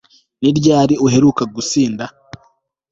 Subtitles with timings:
[0.41, 2.05] Ni ryari uheruka gusinda